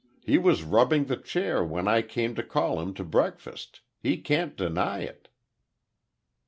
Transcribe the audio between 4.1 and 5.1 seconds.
can't deny